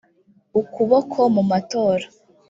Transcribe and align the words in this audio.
ukuboko 0.59 1.19
mu 1.35 1.43
matora 1.51 2.05